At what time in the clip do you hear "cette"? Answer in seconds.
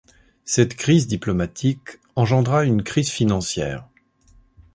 0.45-0.75